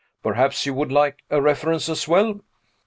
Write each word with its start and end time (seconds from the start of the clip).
Perhaps 0.23 0.65
you 0.65 0.73
would 0.73 0.91
like 0.91 1.19
a 1.29 1.39
reference 1.43 1.87
as 1.87 2.07
well?" 2.07 2.41